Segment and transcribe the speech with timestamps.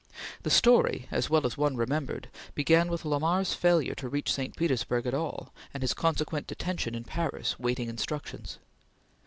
[0.41, 4.55] The story, as well as one remembered, began with Lamar's failure to reach St.
[4.57, 8.57] Petersburg at all, and his consequent detention in Paris waiting instructions.